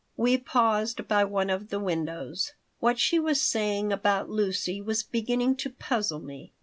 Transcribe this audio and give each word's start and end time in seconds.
We 0.17 0.35
paused 0.39 1.07
by 1.07 1.25
one 1.25 1.51
of 1.51 1.69
the 1.69 1.79
windows. 1.79 2.53
What 2.79 2.97
she 2.97 3.19
was 3.19 3.39
saying 3.39 3.93
about 3.93 4.31
Lucy 4.31 4.81
was 4.81 5.03
beginning 5.03 5.57
to 5.57 5.69
puzzle 5.69 6.19
me. 6.21 6.53